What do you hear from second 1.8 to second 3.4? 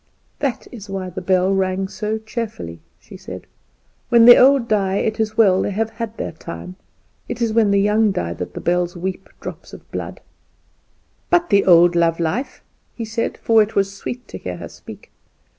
so cheerfully," she